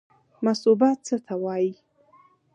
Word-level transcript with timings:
مصوبه 0.43 0.89
څه 1.05 1.15
ته 1.25 1.33
وایي؟ 1.43 1.71